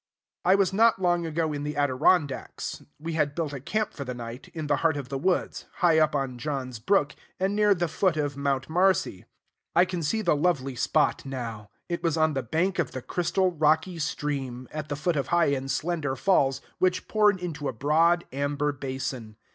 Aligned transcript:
I 0.43 0.55
was 0.55 0.73
not 0.73 0.99
long 0.99 1.27
ago 1.27 1.53
in 1.53 1.61
the 1.63 1.77
Adirondacks. 1.77 2.81
We 2.97 3.13
had 3.13 3.35
built 3.35 3.53
a 3.53 3.59
camp 3.59 3.93
for 3.93 4.03
the 4.03 4.15
night, 4.15 4.47
in 4.47 4.65
the 4.65 4.77
heart 4.77 4.97
of 4.97 5.09
the 5.09 5.17
woods, 5.19 5.65
high 5.75 5.99
up 5.99 6.15
on 6.15 6.39
John's 6.39 6.79
Brook 6.79 7.13
and 7.39 7.55
near 7.55 7.75
the 7.75 7.87
foot 7.87 8.17
of 8.17 8.35
Mount 8.35 8.67
Marcy: 8.67 9.25
I 9.75 9.85
can 9.85 10.01
see 10.01 10.23
the 10.23 10.35
lovely 10.35 10.75
spot 10.75 11.23
now. 11.23 11.69
It 11.87 12.01
was 12.01 12.17
on 12.17 12.33
the 12.33 12.41
bank 12.41 12.79
of 12.79 12.93
the 12.93 13.03
crystal, 13.03 13.51
rocky 13.51 13.99
stream, 13.99 14.67
at 14.71 14.89
the 14.89 14.95
foot 14.95 15.15
of 15.15 15.27
high 15.27 15.51
and 15.53 15.69
slender 15.69 16.15
falls, 16.15 16.61
which 16.79 17.07
poured 17.07 17.39
into 17.39 17.67
a 17.67 17.71
broad 17.73 18.25
amber 18.33 18.71
basin. 18.71 19.35